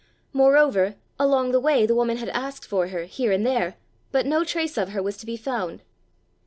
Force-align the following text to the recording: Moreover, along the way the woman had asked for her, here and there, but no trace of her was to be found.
Moreover, 0.33 0.95
along 1.19 1.51
the 1.51 1.59
way 1.59 1.85
the 1.85 1.93
woman 1.93 2.17
had 2.17 2.29
asked 2.29 2.65
for 2.65 2.87
her, 2.87 3.03
here 3.03 3.31
and 3.31 3.45
there, 3.45 3.75
but 4.11 4.25
no 4.25 4.43
trace 4.43 4.75
of 4.75 4.89
her 4.93 5.03
was 5.03 5.15
to 5.17 5.27
be 5.27 5.37
found. 5.37 5.83